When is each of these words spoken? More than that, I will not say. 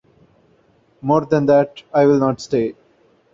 More 1.01 1.27
than 1.27 1.45
that, 1.45 1.83
I 1.93 2.07
will 2.07 2.17
not 2.17 2.41
say. 2.41 2.73